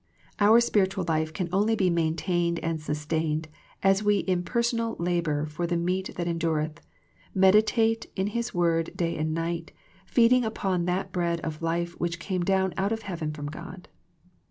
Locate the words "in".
4.17-4.41, 8.15-8.25